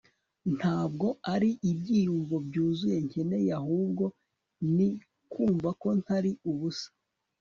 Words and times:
ntabwo 0.57 1.07
ari 1.33 1.49
ibyiyumvo 1.71 2.35
byuzuye 2.47 2.97
nkeneye, 3.07 3.49
ahubwo 3.61 4.05
ni 4.75 4.89
kumva 5.31 5.69
ko 5.81 5.87
ntari 5.99 6.31
ubusa 6.51 6.87